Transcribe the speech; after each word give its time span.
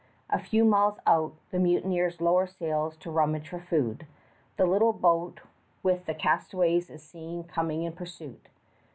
A 0.31 0.39
few 0.39 0.65
miles 0.65 0.97
out, 1.05 1.35
the 1.51 1.59
mutineers 1.59 2.19
lower 2.21 2.47
sails 2.47 2.97
to 2.97 3.11
rummage 3.11 3.49
for 3.49 3.59
food. 3.59 4.07
The 4.57 4.65
little 4.65 4.93
boat 4.93 5.41
with 5.83 6.05
the 6.07 6.15
castaways 6.15 6.89
is 6.89 7.03
seen 7.03 7.43
coming 7.43 7.83
in 7.83 7.93
pursuit. 7.93 8.47